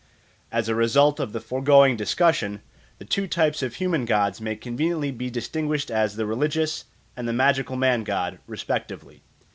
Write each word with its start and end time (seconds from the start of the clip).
As 0.51 0.67
a 0.67 0.73
result 0.73 1.19
of 1.19 1.31
the 1.31 1.39
foregoing 1.39 1.95
discussion, 1.95 2.63
the 2.97 3.05
two 3.05 3.27
types 3.27 3.61
of 3.61 3.75
human 3.75 4.05
gods 4.05 4.41
may 4.41 4.55
conveniently 4.55 5.11
be 5.11 5.29
distinguished 5.29 5.91
as 5.91 6.15
the 6.15 6.25
religious 6.25 6.85
and 7.15 7.27
the 7.27 7.33
magical 7.33 7.75
man 7.75 8.03
god 8.03 8.39
respectively. 8.47 9.21